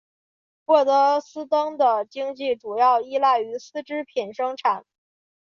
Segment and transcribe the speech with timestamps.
[0.65, 4.83] 沃德斯登的经济主要依赖于丝织品生产。